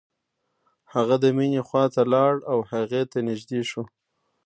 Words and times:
هغه 0.93 1.15
د 1.23 1.25
مينې 1.37 1.61
خواته 1.67 2.01
لاړ 2.13 2.33
او 2.51 2.57
هغې 2.71 3.03
ته 3.11 3.17
نږدې 3.27 3.61
شو. 3.69 3.83